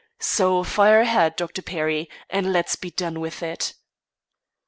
[0.19, 1.61] So, fire ahead, Dr.
[1.61, 3.75] Perry, and let's be done with it."